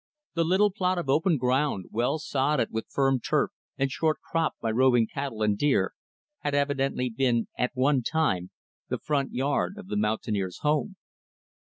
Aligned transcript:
The 0.33 0.43
little 0.43 0.71
plot 0.71 0.97
of 0.97 1.09
open 1.11 1.37
ground 1.37 1.85
well 1.91 2.17
sodded 2.17 2.71
with 2.71 2.89
firm 2.89 3.19
turf 3.19 3.51
and 3.77 3.91
short 3.91 4.17
cropped 4.19 4.59
by 4.59 4.71
roving 4.71 5.05
cattle 5.05 5.43
and 5.43 5.55
deer 5.55 5.93
had 6.39 6.55
evidently 6.55 7.07
been, 7.07 7.49
at 7.55 7.69
one 7.75 8.01
time, 8.01 8.49
the 8.89 8.97
front 8.97 9.31
yard 9.31 9.77
of 9.77 9.89
the 9.89 9.97
mountaineer's 9.97 10.61
home. 10.61 10.95